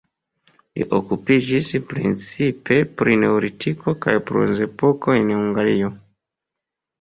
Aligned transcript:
Li 0.77 0.85
okupiĝis 0.99 1.67
precipe 1.91 2.77
pri 3.01 3.19
neolitiko 3.25 3.95
kaj 4.07 4.15
bronzepoko 4.31 5.15
en 5.19 5.31
Hungario. 5.37 5.93